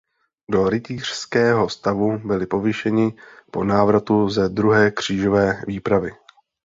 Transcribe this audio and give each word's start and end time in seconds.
Do 0.51 0.69
rytířského 0.69 1.69
stavu 1.69 2.17
byli 2.19 2.45
povýšeni 2.45 3.17
po 3.51 3.63
návratu 3.63 4.29
ze 4.29 4.49
druhé 4.49 4.91
křížové 4.91 5.61
výpravy. 5.67 6.11